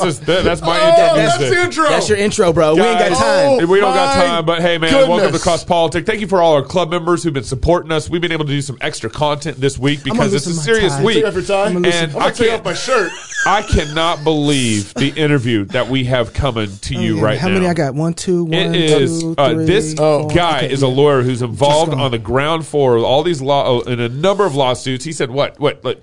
[0.00, 1.56] this is that's my Oh, intro that's music.
[1.56, 1.84] the intro.
[1.88, 2.74] That's your intro, bro.
[2.74, 3.58] we ain't got time.
[3.62, 5.42] Oh, we don't got time, but hey, man, welcome to goodness.
[5.42, 6.06] Cross Politic.
[6.06, 8.08] Thank you for all our club members who've been supporting us.
[8.10, 11.04] We've been able to do some extra content this week because it's a serious tie.
[11.04, 11.16] week.
[11.16, 11.56] Take off your.
[11.58, 13.12] I'm gonna And I'm I gonna take can't, off my shirt.
[13.46, 17.54] I cannot believe the interview that we have coming to you right How now.
[17.54, 17.94] How many I got?
[17.94, 20.28] One, two, one, It is two, uh, three, this four.
[20.28, 23.80] guy Okay, is a lawyer who's involved on the ground floor of all these law
[23.82, 25.04] in a number of lawsuits.
[25.04, 26.02] He said what what like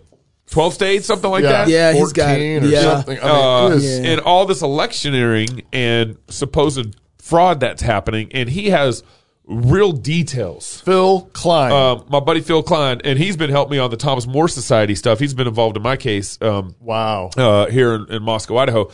[0.52, 1.68] twelve states something like that.
[1.68, 2.82] Yeah, he's got- or yeah.
[2.82, 3.20] something.
[3.20, 3.32] I mean,
[3.74, 4.12] Uh, Yeah.
[4.12, 9.02] and all this electioneering and supposed fraud that's happening, and he has
[9.48, 10.82] real details.
[10.86, 11.72] Phil Kline.
[11.72, 14.96] Um, my buddy Phil Kline, and he's been helping me on the Thomas More Society
[14.96, 15.20] stuff.
[15.20, 17.32] He's been involved in my case um, wow.
[17.36, 18.90] uh, here in, in Moscow, Idaho.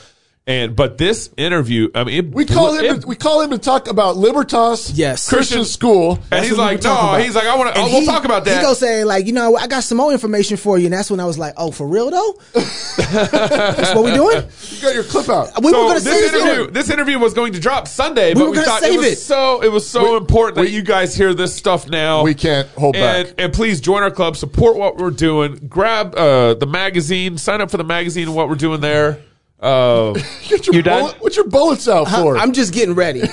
[0.48, 2.86] And but this interview, I mean, it, We call him.
[2.86, 4.92] it- to, we call him to talk about Libertas.
[4.92, 5.28] Yes.
[5.28, 6.14] Christian school.
[6.14, 7.82] and That's he's like, no, he's like, I want to.
[7.82, 8.56] And We'll talk about that.
[8.58, 11.12] He go say like, you know, I got some more information for you, and that's
[11.12, 12.40] when I was like, oh, for real though?
[12.54, 14.44] that's what we doing?
[14.72, 15.62] You got your clip out.
[15.62, 16.74] We so were gonna this save interview, it.
[16.74, 19.08] this interview was going to drop Sunday, We but were we thought save it was
[19.08, 19.16] it.
[19.18, 22.24] so it was so We- important that you guys hear this stuff now.
[22.24, 23.36] We can't hold and, back.
[23.38, 27.70] And please join our club, support what we're doing, grab uh, the magazine, sign up
[27.70, 29.20] for the magazine and what we're doing there.
[29.60, 30.14] Uh,
[30.48, 31.02] Get your You done?
[31.02, 32.38] bullet, what's your bullets out for?
[32.38, 33.24] I'm just getting ready.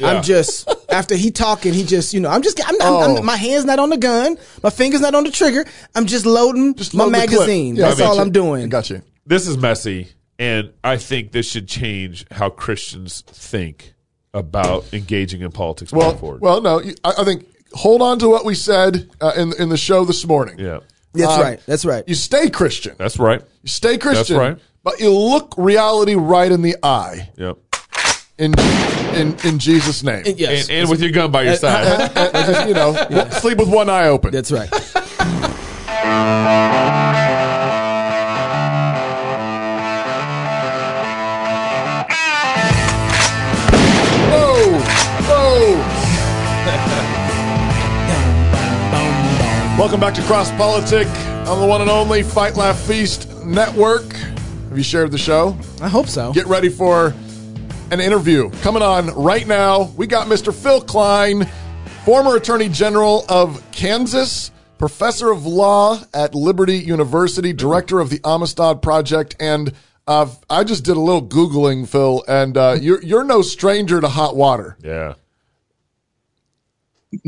[0.00, 0.12] Yeah.
[0.12, 3.16] I'm just after he talking, he just you know I'm just I'm, I'm, Oh.
[3.16, 5.64] I'm- my hands not on the gun, my fingers not on the trigger.
[5.96, 7.30] I'm just loading Just my load the clip.
[7.32, 7.74] magazine.
[7.74, 8.20] Yeah, I That's got all you.
[8.22, 8.62] I'm doing.
[8.62, 9.02] I got you.
[9.26, 10.06] this is messy,
[10.38, 13.92] and I think this should change how Christians think
[14.32, 16.40] about engaging in politics Well, going forward.
[16.42, 16.80] well, no.
[16.80, 20.04] you- I, I think hold on to what we said uh, in in the show
[20.04, 20.60] this morning.
[20.60, 20.78] yeah,
[21.12, 21.60] That's Uh, right.
[21.66, 22.04] That's right.
[22.06, 22.94] You stay Christian.
[22.98, 23.42] that's right.
[23.64, 24.36] You stay Christian.
[24.36, 24.58] That's right.
[24.88, 27.28] But you look reality right in the eye.
[27.36, 27.58] Yep.
[28.38, 28.54] In
[29.14, 30.22] in in Jesus' name.
[30.24, 32.10] And yes, and, and with your gun by your side.
[32.16, 34.30] And- and just, you know, sleep with one eye open.
[34.30, 34.70] that's right.
[44.30, 44.80] Whoa!
[45.28, 45.76] Whoa!
[49.78, 51.06] Welcome back to Cross Politic
[51.46, 54.06] on the one and only Fight Laugh Feast Network.
[54.68, 55.56] Have you shared the show?
[55.80, 56.32] I hope so.
[56.32, 57.14] Get ready for
[57.90, 59.84] an interview coming on right now.
[59.96, 60.52] We got Mr.
[60.54, 61.46] Phil Kline,
[62.04, 68.82] former Attorney General of Kansas, professor of law at Liberty University, director of the Amistad
[68.82, 69.72] Project, and
[70.06, 74.08] uh, I just did a little googling, Phil, and uh, you're you're no stranger to
[74.08, 74.76] hot water.
[74.82, 75.14] yeah.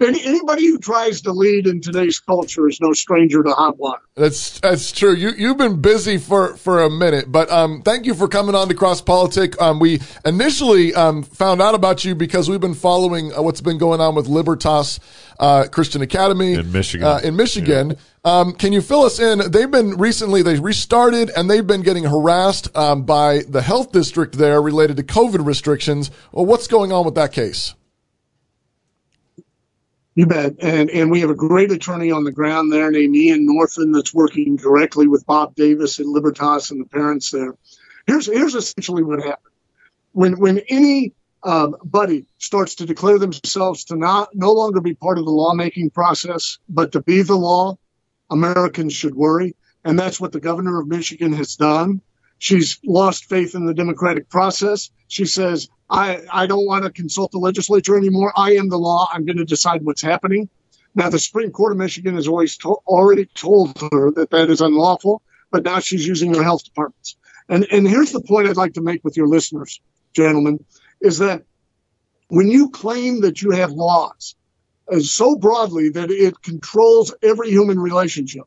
[0.00, 4.02] Any, anybody who tries to lead in today's culture is no stranger to hot water.
[4.14, 5.14] That's that's true.
[5.14, 8.68] You you've been busy for for a minute, but um, thank you for coming on
[8.68, 9.60] to Cross Politic.
[9.60, 13.78] Um, we initially um, found out about you because we've been following uh, what's been
[13.78, 15.00] going on with Libertas
[15.40, 17.06] uh, Christian Academy In Michigan.
[17.06, 17.96] Uh, in Michigan,
[18.28, 19.50] um, can you fill us in?
[19.50, 24.36] They've been recently they restarted and they've been getting harassed um, by the health district
[24.36, 26.10] there related to COVID restrictions.
[26.30, 27.74] Well, what's going on with that case?
[30.14, 30.56] You bet.
[30.60, 34.12] And and we have a great attorney on the ground there named Ian Northon that's
[34.12, 37.54] working directly with Bob Davis and Libertas and the parents there.
[38.06, 39.54] Here's here's essentially what happened.
[40.12, 41.12] When when any
[41.44, 45.90] um, buddy starts to declare themselves to not no longer be part of the lawmaking
[45.90, 47.78] process, but to be the law,
[48.30, 49.54] Americans should worry.
[49.84, 52.00] And that's what the governor of Michigan has done.
[52.38, 54.90] She's lost faith in the democratic process.
[55.08, 58.32] She says, I, I don't want to consult the legislature anymore.
[58.36, 59.08] I am the law.
[59.12, 60.48] I'm going to decide what's happening.
[60.94, 64.60] Now, the Supreme Court of Michigan has always to- already told her that that is
[64.60, 67.16] unlawful, but now she's using her health departments.
[67.48, 69.80] And, and here's the point I'd like to make with your listeners,
[70.12, 70.64] gentlemen,
[71.00, 71.44] is that
[72.28, 74.34] when you claim that you have laws
[75.00, 78.44] so broadly that it controls every human relationship,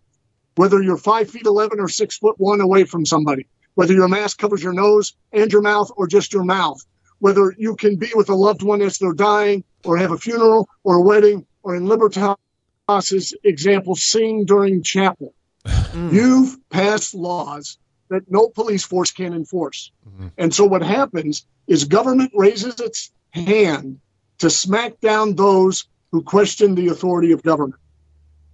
[0.56, 4.38] whether you're five feet 11 or six foot one away from somebody, whether your mask
[4.38, 6.84] covers your nose and your mouth or just your mouth,
[7.20, 10.68] whether you can be with a loved one as they're dying or have a funeral
[10.84, 15.34] or a wedding or in Libertas's example, sing during chapel.
[15.66, 16.12] Mm.
[16.12, 17.78] You've passed laws
[18.10, 19.92] that no police force can enforce.
[20.08, 20.28] Mm-hmm.
[20.38, 24.00] And so what happens is government raises its hand
[24.40, 27.80] to smack down those who question the authority of government.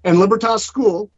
[0.03, 1.11] And Libertas School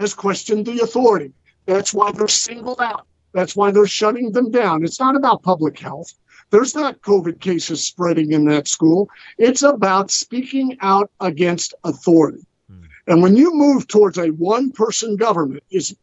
[0.00, 1.32] has questioned the authority.
[1.66, 3.06] That's why they're singled out.
[3.32, 4.84] That's why they're shutting them down.
[4.84, 6.12] It's not about public health.
[6.50, 9.08] There's not COVID cases spreading in that school.
[9.38, 12.46] It's about speaking out against authority.
[12.68, 12.82] Hmm.
[13.06, 15.96] And when you move towards a one person government, is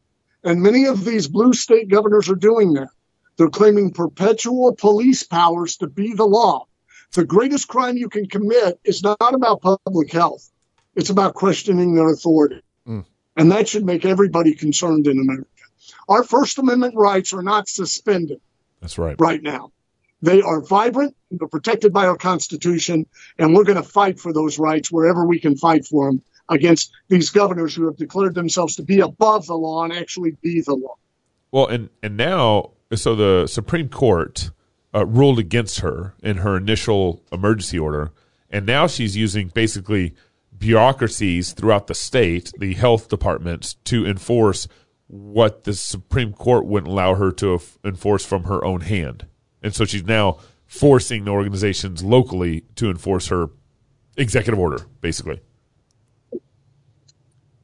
[0.43, 2.89] and many of these blue state governors are doing that.
[3.37, 6.65] They're claiming perpetual police powers to be the law.
[7.13, 10.49] The greatest crime you can commit is not about public health.
[10.95, 12.61] It's about questioning their authority.
[12.87, 13.05] Mm.
[13.35, 15.47] And that should make everybody concerned in America.
[16.07, 18.39] Our First Amendment rights are not suspended
[18.79, 19.15] That's right.
[19.19, 19.71] right now.
[20.21, 23.07] They are vibrant, they're protected by our Constitution,
[23.39, 26.91] and we're going to fight for those rights wherever we can fight for them against
[27.07, 30.75] these governors who have declared themselves to be above the law and actually be the
[30.75, 30.95] law.
[31.51, 34.51] Well, and and now, so the Supreme Court
[34.93, 38.11] uh, ruled against her in her initial emergency order,
[38.49, 40.13] and now she's using basically
[40.57, 44.67] bureaucracies throughout the state, the health departments, to enforce
[45.07, 49.25] what the Supreme Court wouldn't allow her to enforce from her own hand,
[49.61, 53.49] and so she's now forcing the organizations locally to enforce her
[54.15, 55.41] executive order, basically.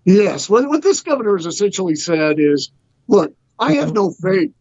[0.03, 2.71] Yes, what, what this governor has essentially said is,
[3.07, 4.51] look, I have no faith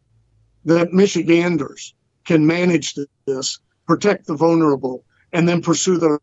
[0.64, 1.94] that Michiganders
[2.26, 6.18] can manage this, protect the vulnerable, and then pursue their.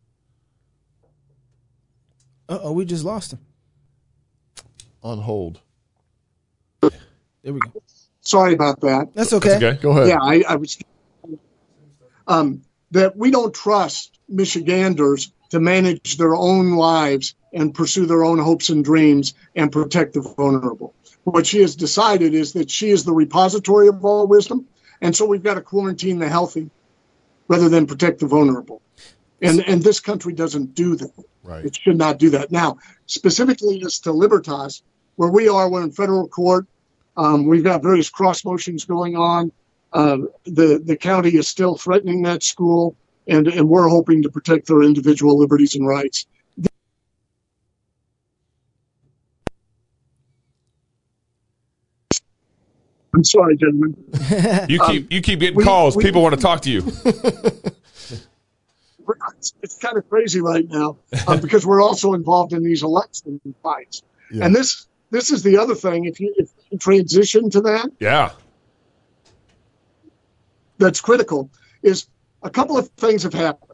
[2.48, 3.40] Uh oh, we just lost him.
[5.02, 5.60] On hold.
[6.80, 7.72] There we go.
[8.20, 9.14] Sorry about that.
[9.14, 9.56] That's okay.
[9.56, 9.78] Okay.
[9.80, 10.08] Go ahead.
[10.08, 10.78] Yeah, I, I was.
[12.26, 12.62] Um,
[12.92, 18.70] that we don't trust Michiganders to manage their own lives and pursue their own hopes
[18.70, 20.94] and dreams and protect the vulnerable.
[21.24, 24.66] What she has decided is that she is the repository of all wisdom,
[25.04, 26.70] and so we've got to quarantine the healthy
[27.46, 28.80] rather than protect the vulnerable.
[29.42, 31.12] And and this country doesn't do that.
[31.42, 31.62] Right.
[31.62, 32.50] It should not do that.
[32.50, 34.82] Now, specifically as to Libertas,
[35.16, 36.66] where we are, we're in federal court.
[37.18, 39.52] Um, we've got various cross motions going on.
[39.92, 42.96] Uh, the the county is still threatening that school,
[43.28, 46.26] and and we're hoping to protect their individual liberties and rights.
[53.14, 53.94] I'm sorry, gentlemen.
[54.68, 55.96] You keep you keep getting we- calls.
[55.96, 56.82] we- People want to talk to you.
[59.38, 60.96] It's, it's kind of crazy right now
[61.28, 64.02] uh, because we're also involved in these election fights.
[64.32, 64.46] Yeah.
[64.46, 66.06] And this this is the other thing.
[66.06, 68.30] If you, if you transition to that, Yeah.
[70.78, 71.50] that's critical
[71.82, 72.06] is
[72.42, 73.72] a couple of things have happened.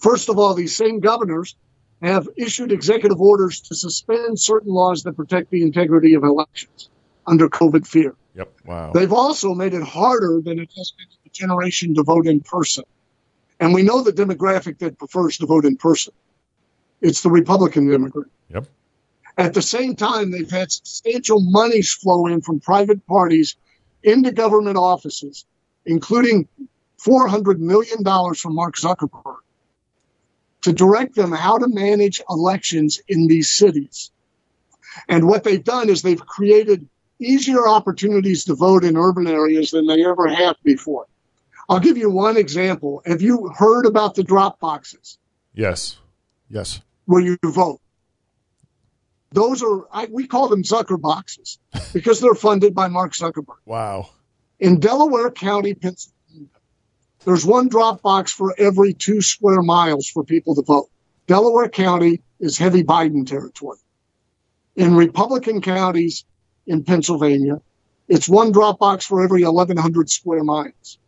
[0.00, 1.54] First of all, these same governors
[2.02, 6.90] have issued executive orders to suspend certain laws that protect the integrity of elections
[7.26, 8.14] under COVID fear.
[8.36, 8.52] Yep.
[8.66, 8.92] Wow.
[8.92, 12.40] They've also made it harder than it has been for the generation to vote in
[12.40, 12.84] person.
[13.58, 16.12] And we know the demographic that prefers to vote in person.
[17.00, 18.28] It's the Republican demographic.
[18.50, 18.66] Yep.
[19.38, 23.56] At the same time, they've had substantial monies flow in from private parties
[24.02, 25.46] into government offices,
[25.84, 26.48] including
[27.04, 28.02] $400 million
[28.34, 29.36] from Mark Zuckerberg,
[30.62, 34.10] to direct them how to manage elections in these cities.
[35.08, 39.86] And what they've done is they've created easier opportunities to vote in urban areas than
[39.86, 41.06] they ever have before.
[41.68, 43.02] I'll give you one example.
[43.06, 45.18] Have you heard about the drop boxes
[45.54, 45.98] Yes.
[46.48, 46.80] yes.
[47.06, 47.80] where you vote?
[49.32, 51.58] Those are, I, we call them Zucker boxes
[51.92, 53.56] because they're funded by Mark Zuckerberg.
[53.64, 54.10] Wow.
[54.60, 56.48] In Delaware County, Pennsylvania,
[57.24, 60.88] there's one drop box for every two square miles for people to vote.
[61.26, 63.78] Delaware County is heavy Biden territory.
[64.76, 66.24] In Republican counties
[66.66, 67.60] in Pennsylvania,
[68.08, 70.98] it's one drop box for every 1,100 square miles.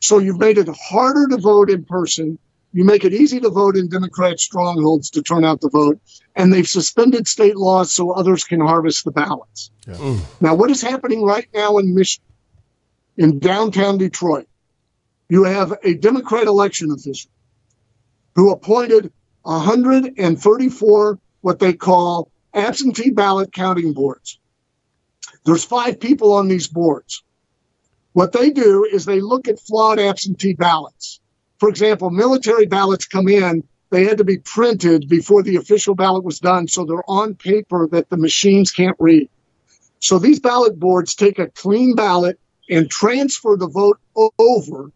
[0.00, 2.38] So you've made it harder to vote in person.
[2.72, 6.00] You make it easy to vote in Democrat strongholds to turn out the vote.
[6.34, 9.70] And they've suspended state laws so others can harvest the ballots.
[9.86, 9.94] Yeah.
[9.94, 10.20] Mm.
[10.40, 12.26] Now, what is happening right now in Michigan,
[13.16, 14.48] in downtown Detroit?
[15.28, 17.30] You have a Democrat election official
[18.34, 19.12] who appointed
[19.42, 24.38] 134 what they call absentee ballot counting boards.
[25.44, 27.22] There's five people on these boards.
[28.12, 31.20] What they do is they look at flawed absentee ballots.
[31.58, 36.24] For example, military ballots come in, they had to be printed before the official ballot
[36.24, 39.28] was done, so they're on paper that the machines can't read.
[40.00, 44.00] So these ballot boards take a clean ballot and transfer the vote
[44.38, 44.90] over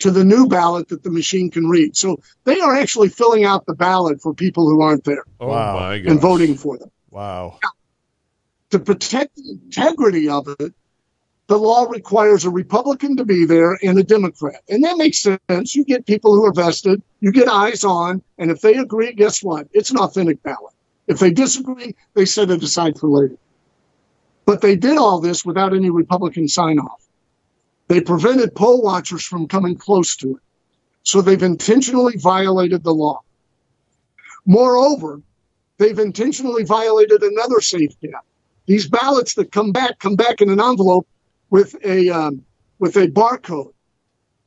[0.00, 1.96] to the new ballot that the machine can read.
[1.96, 5.90] So they are actually filling out the ballot for people who aren't there Oh Wow.
[5.90, 6.90] and voting for them.
[7.10, 7.58] Wow.
[8.70, 10.74] To protect the integrity of it,
[11.46, 14.62] the law requires a Republican to be there and a Democrat.
[14.68, 15.76] And that makes sense.
[15.76, 19.42] You get people who are vested, you get eyes on, and if they agree, guess
[19.42, 19.68] what?
[19.72, 20.72] It's an authentic ballot.
[21.06, 23.36] If they disagree, they set it aside for later.
[24.46, 27.03] But they did all this without any Republican sign off.
[27.88, 30.42] They prevented poll watchers from coming close to it.
[31.02, 33.20] So they've intentionally violated the law.
[34.46, 35.20] Moreover,
[35.78, 38.24] they've intentionally violated another safety gap.
[38.66, 41.06] These ballots that come back come back in an envelope
[41.50, 42.42] with a um,
[42.78, 43.74] with a barcode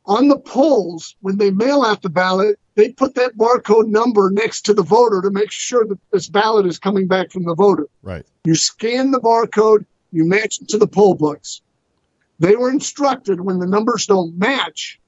[0.08, 4.62] on the polls, when they mail out the ballot, they put that barcode number next
[4.62, 7.88] to the voter to make sure that this ballot is coming back from the voter.
[8.02, 8.26] Right.
[8.46, 11.62] You scan the barcode, you match it to the poll books.
[12.40, 15.00] They were instructed when the numbers don't match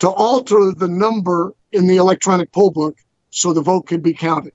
[0.00, 2.98] to alter the number in the electronic poll book
[3.30, 4.52] so the vote can be counted.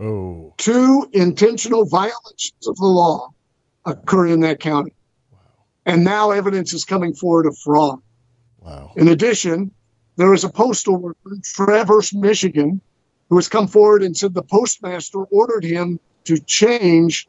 [0.00, 0.54] Oh.
[0.56, 3.30] Two intentional violations of the law
[3.84, 4.94] occur in that county.
[5.84, 8.00] And now evidence is coming forward of fraud.
[8.60, 8.92] Wow.
[8.96, 9.72] In addition,
[10.16, 12.80] there is a postal worker in Traverse, Michigan,
[13.28, 17.28] who has come forward and said the postmaster ordered him to change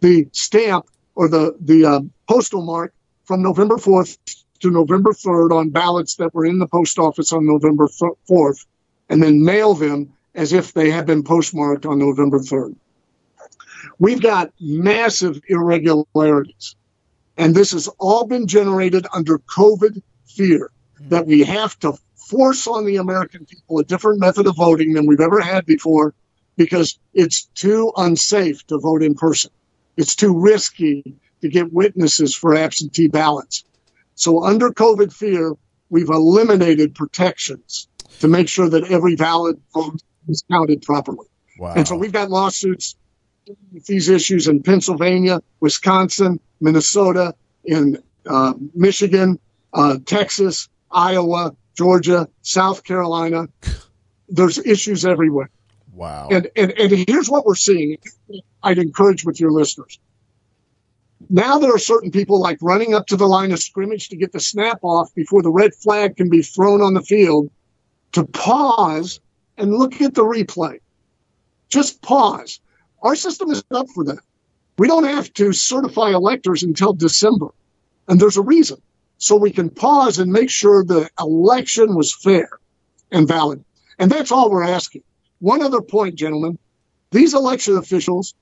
[0.00, 2.92] the stamp or the the uh, postal mark
[3.28, 4.16] from November 4th
[4.60, 8.64] to November 3rd on ballots that were in the post office on November 4th,
[9.10, 12.74] and then mail them as if they had been postmarked on November 3rd.
[13.98, 16.74] We've got massive irregularities,
[17.36, 20.70] and this has all been generated under COVID fear
[21.00, 25.06] that we have to force on the American people a different method of voting than
[25.06, 26.14] we've ever had before
[26.56, 29.50] because it's too unsafe to vote in person.
[29.98, 33.64] It's too risky to get witnesses for absentee ballots.
[34.14, 35.54] So under COVID fear,
[35.90, 37.88] we've eliminated protections
[38.20, 41.26] to make sure that every valid vote is counted properly.
[41.58, 41.74] Wow.
[41.76, 42.96] And so we've got lawsuits
[43.72, 49.38] with these issues in Pennsylvania, Wisconsin, Minnesota, in uh, Michigan,
[49.72, 53.48] uh, Texas, Iowa, Georgia, South Carolina.
[54.28, 55.48] There's issues everywhere.
[55.94, 56.28] wow.
[56.30, 57.98] And, and, and here's what we're seeing.
[58.62, 59.98] I'd encourage with your listeners.
[61.30, 64.32] Now there are certain people like running up to the line of scrimmage to get
[64.32, 67.50] the snap off before the red flag can be thrown on the field
[68.12, 69.20] to pause
[69.58, 70.78] and look at the replay.
[71.68, 72.60] Just pause.
[73.02, 74.20] Our system is up for that.
[74.78, 77.48] We don't have to certify electors until December.
[78.08, 78.80] And there's a reason.
[79.18, 82.48] So we can pause and make sure the election was fair
[83.10, 83.62] and valid.
[83.98, 85.02] And that's all we're asking.
[85.40, 86.58] One other point, gentlemen.
[87.10, 88.34] These election officials,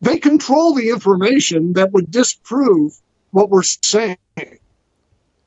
[0.00, 2.94] they control the information that would disprove
[3.30, 4.16] what we're saying.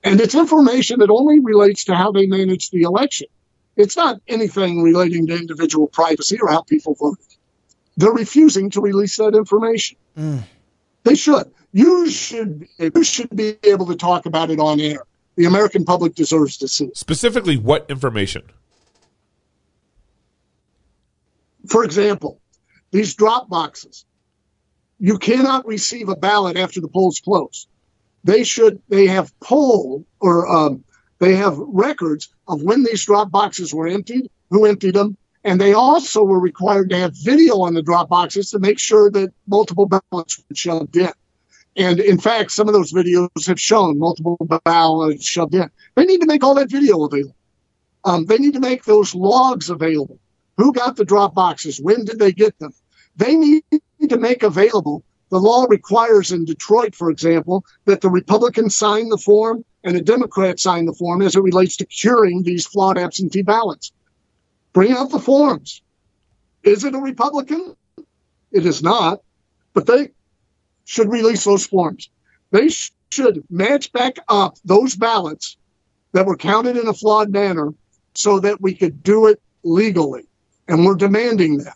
[0.03, 3.27] And it's information that only relates to how they manage the election.
[3.75, 7.25] It's not anything relating to individual privacy or how people voted.
[7.98, 9.98] They're refusing to release that information.
[10.17, 10.43] Mm.
[11.03, 11.51] They should.
[11.72, 12.67] You should.
[12.77, 15.03] You should be able to talk about it on air.
[15.36, 16.86] The American public deserves to see.
[16.86, 16.98] it.
[16.98, 18.43] Specifically, what information?
[21.67, 22.39] For example,
[22.91, 24.05] these drop boxes.
[25.00, 27.67] You cannot receive a ballot after the polls close.
[28.23, 28.81] They should.
[28.89, 30.83] They have poll or um,
[31.19, 35.73] they have records of when these drop boxes were emptied, who emptied them, and they
[35.73, 39.85] also were required to have video on the drop boxes to make sure that multiple
[39.85, 41.12] ballots were shoved in.
[41.75, 45.69] And in fact, some of those videos have shown multiple ballots shoved in.
[45.95, 47.35] They need to make all that video available.
[48.05, 50.19] Um, they need to make those logs available.
[50.57, 51.79] Who got the drop boxes?
[51.81, 52.73] When did they get them?
[53.15, 53.63] They need
[54.10, 55.03] to make available.
[55.29, 60.01] The law requires in Detroit, for example, that the Republicans sign the form and the
[60.01, 63.91] Democrats sign the form as it relates to curing these flawed absentee ballots.
[64.74, 65.81] Bring out the forms.
[66.63, 67.75] Is it a Republican?
[68.51, 69.22] It is not,
[69.74, 70.12] but they
[70.86, 72.10] should release those forms.
[72.51, 75.57] They sh- should match back up those ballots
[76.13, 77.74] that were counted in a flawed manner
[78.13, 80.24] so that we could do it legally.
[80.67, 81.75] And we're demanding that.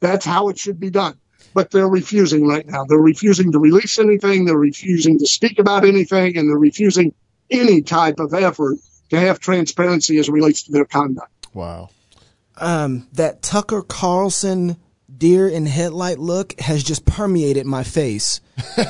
[0.00, 1.16] That's how it should be done.
[1.54, 2.84] But they're refusing right now.
[2.84, 4.44] They're refusing to release anything.
[4.44, 6.36] They're refusing to speak about anything.
[6.36, 7.14] And they're refusing
[7.50, 8.76] any type of effort
[9.10, 11.30] to have transparency as it relates to their conduct.
[11.54, 11.88] wow.
[12.58, 14.76] um, that Tucker Carlson
[15.16, 18.40] deer in headlight look has just permeated my face.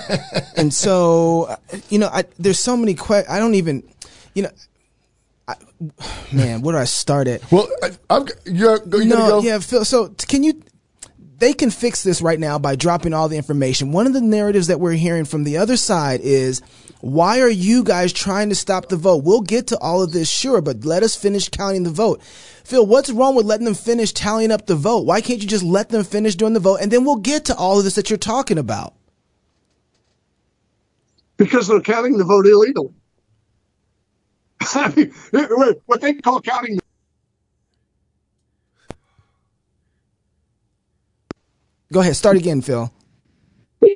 [0.57, 1.57] and so, uh,
[1.89, 3.33] you know, I, there's so many questions.
[3.33, 3.83] I don't even,
[4.35, 4.51] you know,
[5.49, 5.55] I,
[6.33, 7.51] man, where do I start at?
[7.53, 9.43] Well, I, I'm, you're, you no, gonna go?
[9.43, 9.85] yeah, Phil.
[9.85, 10.61] So can you?
[11.39, 13.93] They can fix this right now by dropping all the information.
[13.93, 16.63] One of the narratives that we're hearing from the other side is,
[17.01, 19.23] why are you guys trying to stop the vote?
[19.23, 22.23] We'll get to all of this, sure, but let us finish counting the vote.
[22.65, 25.05] Phil, what's wrong with letting them finish tallying up the vote?
[25.05, 27.57] Why can't you just let them finish doing the vote and then we'll get to
[27.57, 28.95] all of this that you're talking about?
[31.37, 32.93] because they're counting the vote illegally.
[34.75, 35.13] I mean,
[35.87, 36.79] what they call counting.
[41.93, 42.93] Go ahead, start again, Phil.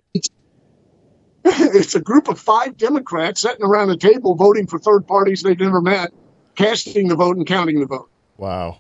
[1.42, 5.58] It's a group of five Democrats sitting around a table voting for third parties they've
[5.58, 6.12] never met,
[6.54, 8.10] casting the vote and counting the vote.
[8.36, 8.78] Wow.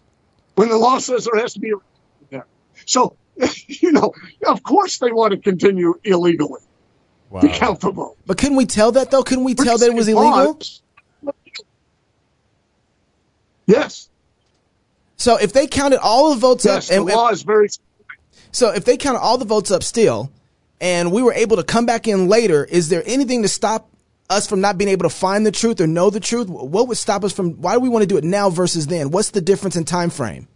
[0.56, 1.74] When the law says there has to be a
[2.30, 2.46] there.
[2.86, 3.16] So,
[3.66, 4.12] you know,
[4.46, 6.60] of course they want to continue illegally
[7.30, 7.40] Wow.
[7.40, 8.16] to count the vote.
[8.26, 9.22] But couldn't we tell that though?
[9.22, 10.60] Couldn't we tell that it was illegal?
[13.66, 14.08] Yes.
[15.16, 16.90] So if they counted all the votes Yes.
[16.90, 17.68] up, The and, law is very.
[18.52, 20.30] So if they counted all the votes up still,
[20.80, 23.90] and we were able to come back in later, is there anything to stop
[24.28, 26.48] us from not being able to find the truth or know the truth?
[26.48, 27.60] What would stop us from?
[27.60, 29.10] Why do we want to do it now versus then?
[29.10, 30.48] What's the difference in time frame?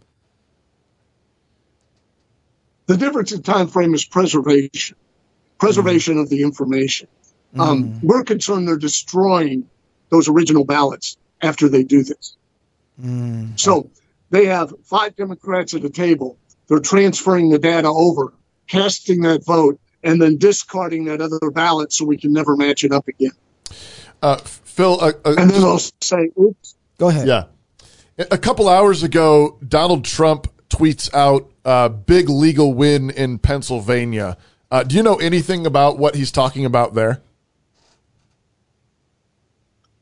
[2.87, 4.95] The difference in time frame is preservation,
[5.57, 7.07] preservation of the information.
[7.57, 9.67] Um, we're concerned they're destroying
[10.09, 12.35] those original ballots after they do this.
[13.55, 13.89] So
[14.29, 16.37] they have five Democrats at a table.
[16.67, 18.33] They're transferring the data over,
[18.67, 22.91] casting that vote, and then discarding that other ballot so we can never match it
[22.91, 23.31] up again.
[24.21, 27.27] Uh, Phil, uh, uh, And then they'll say, oops, Go ahead.
[27.27, 27.45] Yeah.
[28.17, 34.37] A couple hours ago, Donald Trump tweets out a big legal win in Pennsylvania.
[34.71, 37.21] Uh, do you know anything about what he's talking about there?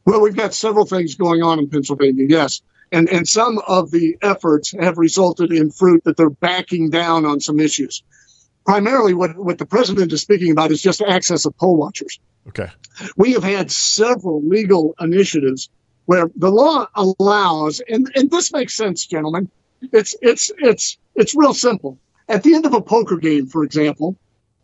[0.05, 2.61] Well, we've got several things going on in Pennsylvania, yes.
[2.93, 7.39] And, and some of the efforts have resulted in fruit that they're backing down on
[7.39, 8.03] some issues.
[8.65, 12.19] Primarily, what, what the president is speaking about is just access of poll watchers.
[12.49, 12.69] Okay.
[13.17, 15.69] We have had several legal initiatives
[16.05, 19.49] where the law allows, and, and this makes sense, gentlemen.
[19.91, 21.97] It's, it's, it's, it's real simple.
[22.29, 24.17] At the end of a poker game, for example,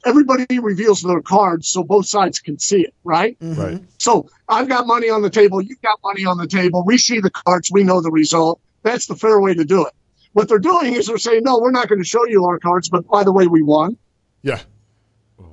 [0.06, 3.40] everybody reveals their cards so both sides can see it, right?
[3.40, 3.62] Mm-hmm.
[3.62, 3.84] Right.
[3.98, 5.62] So I've got money on the table.
[5.62, 6.84] You've got money on the table.
[6.86, 7.70] We see the cards.
[7.72, 8.60] We know the result.
[8.84, 9.94] That's the fair way to do it.
[10.34, 12.88] What they're doing is they're saying, no, we're not going to show you our cards,
[12.90, 13.98] but by the way, we won.
[14.42, 14.60] Yeah.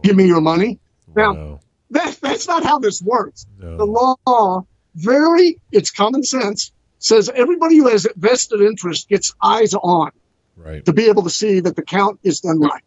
[0.02, 0.78] Give me your money.
[1.14, 1.60] Now, Wow.
[1.90, 3.46] that, that's not how this works.
[3.58, 3.76] No.
[3.78, 10.10] The law, very, it's common sense, says everybody who has vested interest gets eyes on
[10.56, 10.84] Right.
[10.84, 12.82] to be able to see that the count is done right.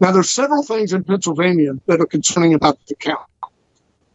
[0.00, 3.26] Now, there's several things in Pennsylvania that are concerning about the count.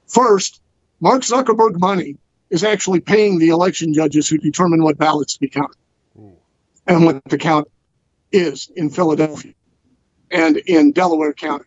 [0.08, 0.62] First,
[1.00, 2.18] Mark Zuckerberg money
[2.50, 5.78] is actually paying the election judges who determine what ballots to be counted
[6.88, 7.68] and what the count
[8.32, 9.54] is in Philadelphia
[10.32, 11.66] and in Delaware County.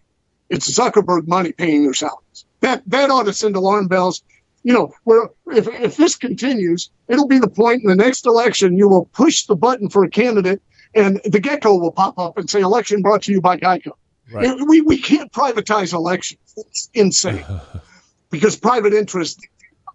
[0.51, 2.45] It's Zuckerberg money paying their salaries.
[2.61, 4.23] That that ought to send alarm bells.
[4.65, 8.77] You know, where if if this continues, it'll be the point in the next election
[8.77, 10.63] you will push the button for a candidate
[10.95, 13.93] and the gecko will pop up and say election brought to you by Geico.
[14.33, 14.57] Right.
[14.67, 16.41] We we can't privatize elections.
[16.57, 17.45] It's insane.
[18.31, 19.41] because private interest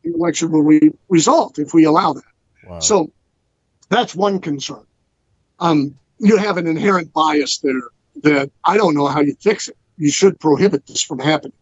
[0.03, 2.23] the election will re- result if we allow that.
[2.67, 2.79] Wow.
[2.79, 3.11] So
[3.89, 4.85] that's one concern.
[5.59, 7.81] Um, you have an inherent bias there
[8.23, 9.77] that I don't know how you fix it.
[9.97, 11.57] You should prohibit this from happening.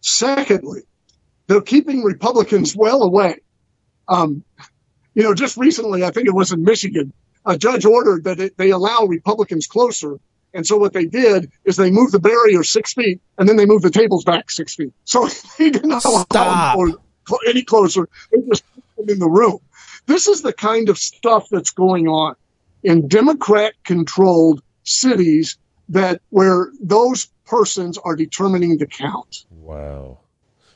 [0.00, 0.82] Secondly,
[1.46, 3.40] they're keeping Republicans well away.
[4.08, 4.44] Um,
[5.14, 7.12] you know, just recently, I think it was in Michigan,
[7.44, 10.18] a judge ordered that it, they allow Republicans closer.
[10.56, 13.66] And so what they did is they moved the barrier six feet and then they
[13.66, 14.92] moved the tables back six feet.
[15.04, 16.78] So they did not allow Stop.
[16.78, 18.08] them clo- any closer.
[18.32, 19.58] They just put them in the room.
[20.06, 22.34] This is the kind of stuff that's going on
[22.82, 25.58] in Democrat controlled cities
[25.90, 29.44] that where those persons are determining the count.
[29.50, 30.18] wow.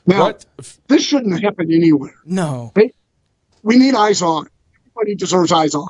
[0.07, 0.45] Now, What?
[0.87, 2.15] this shouldn't happen anywhere.
[2.25, 2.73] No.
[3.63, 4.47] We need eyes on.
[4.95, 5.89] Everybody deserves eyes on.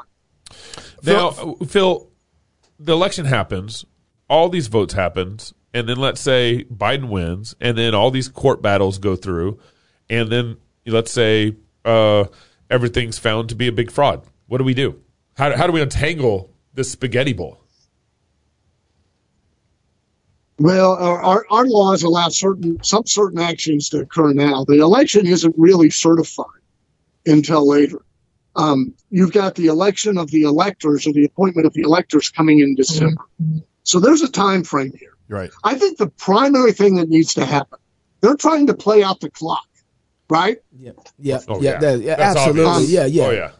[1.03, 2.10] Now, uh, Phil,
[2.83, 3.85] the election happens,
[4.29, 8.61] all these votes happens, and then let's say Biden wins, and then all these court
[8.61, 9.59] battles go through,
[10.09, 12.25] and then let's say uh,
[12.69, 14.23] everything's found to be a big fraud.
[14.47, 14.99] What do we do?
[15.37, 17.59] How, how do we untangle this spaghetti bowl?
[20.59, 24.63] Well, our, our laws allow certain some certain actions to occur now.
[24.63, 26.45] The election isn't really certified
[27.25, 28.03] until later.
[28.55, 32.59] Um, you've got the election of the electors or the appointment of the electors coming
[32.59, 33.21] in December.
[33.83, 35.13] So there's a time frame here.
[35.29, 35.49] Right.
[35.63, 37.79] I think the primary thing that needs to happen,
[38.19, 39.65] they're trying to play out the clock,
[40.29, 40.57] right?
[40.77, 40.91] Yeah.
[41.17, 41.39] Yeah.
[41.47, 41.79] Oh, yeah.
[41.79, 42.65] that- yeah, absolutely.
[42.65, 42.89] obvious.
[42.91, 43.05] Yeah.
[43.05, 43.23] Yeah.
[43.25, 43.51] Oh, yeah.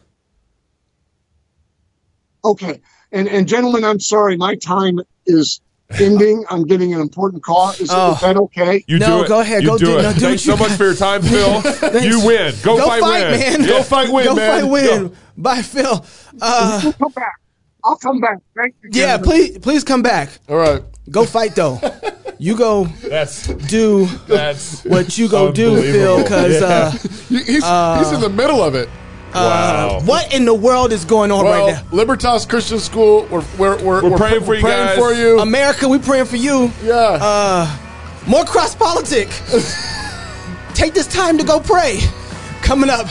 [2.44, 2.80] Okay.
[3.10, 5.60] And and gentlemen, I'm sorry, my time is
[6.00, 6.44] ending.
[6.50, 7.70] I'm getting an important call.
[7.72, 8.14] Is, Oh.
[8.14, 8.84] is that okay?
[8.86, 9.28] You No, do it.
[9.28, 9.62] go ahead.
[9.62, 10.02] You Go do, do- it.
[10.02, 12.02] no, do Thanks so you much for your time, Phil.
[12.02, 12.54] you win.
[12.62, 13.40] Go, Go fight, fight, win.
[13.40, 13.60] man.
[13.62, 13.66] Yeah.
[13.66, 14.60] Go fight, win, Go man.
[14.62, 15.08] fight, win.
[15.08, 15.14] Go.
[15.36, 16.04] Bye, Phil.
[16.40, 17.34] Uh, I'll come back.
[17.84, 18.38] I'll come back.
[18.56, 18.90] Thank you.
[18.92, 19.16] yeah.
[19.16, 19.24] gentlemen.
[19.24, 20.30] Please, please come back.
[20.48, 20.82] All right.
[21.10, 21.80] Go fight though.
[22.38, 26.16] You go That's do that's what you go do, Phil.
[26.16, 26.22] Unbelievable.
[26.22, 26.90] Because uh,
[27.28, 28.88] He- He's, he's in the middle of it.
[29.34, 30.00] Wow.
[30.04, 31.82] what in the world is going on Well, right now?
[31.96, 34.98] Libertas Christian School, we're we're we're, We're praying for you praying guys.
[34.98, 35.40] for you.
[35.40, 36.70] America, we're praying for you.
[36.82, 37.78] yeah.
[38.26, 39.28] More cross politic.
[40.74, 41.98] Take this time to go pray.
[42.62, 43.06] Coming up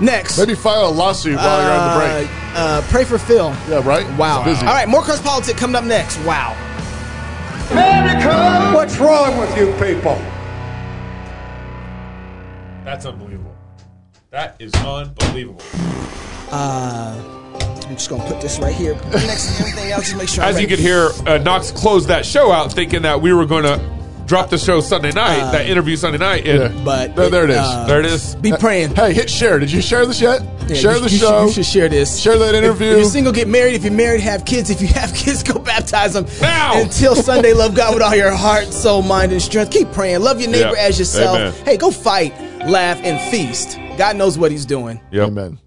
[0.00, 0.36] next.
[0.38, 2.30] Maybe file a lawsuit while you're on the break.
[2.54, 3.50] Uh, uh, pray for Phil.
[3.68, 4.06] Yeah, right.
[4.18, 4.40] Wow.
[4.40, 4.66] It's busy.
[4.66, 6.18] All right, more cross politic coming up next.
[6.24, 6.56] Wow.
[7.70, 8.72] America!
[8.74, 10.16] What's wrong with you people?
[12.84, 13.54] That's unbelievable.
[14.30, 15.62] That is unbelievable.
[16.52, 20.04] I'm just gonna put this right here next to everything else.
[20.04, 20.44] Just make sure.
[20.44, 20.76] I'm As you ready.
[20.76, 23.80] could hear, uh, Knox closed that show out thinking that we were going to
[24.26, 26.46] drop the show Sunday night, that interview Sunday night.
[26.46, 26.82] And Yeah.
[26.84, 27.56] but There- there it is.
[27.56, 28.34] uh, there it is.
[28.34, 28.94] Be praying.
[28.94, 29.58] Hey, hit share.
[29.58, 30.42] Did you share this yet?
[30.68, 31.38] Yeah, share you- the you show.
[31.40, 32.18] Should, you should share this.
[32.18, 32.90] Share that If- interview.
[32.92, 33.74] If, you're single, get married.
[33.76, 34.68] If you're married, have kids.
[34.68, 36.26] If you have kids, go baptize them.
[36.42, 36.78] Now!
[36.78, 39.70] Until Sunday, love God with all your heart, soul, mind, and strength.
[39.70, 40.20] Keep praying.
[40.20, 40.82] Love your neighbor Yeah.
[40.88, 41.38] as yourself.
[41.38, 41.54] Amen.
[41.64, 42.34] Hey, go fight,
[42.68, 43.78] laugh, and feast.
[43.98, 45.00] God knows what He's doing.
[45.10, 45.26] Yep.
[45.28, 45.58] Amen.